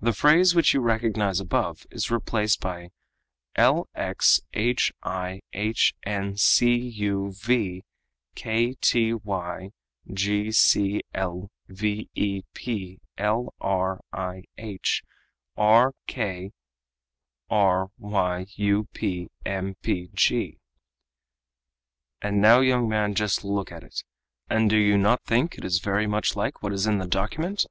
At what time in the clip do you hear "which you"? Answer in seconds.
0.56-0.80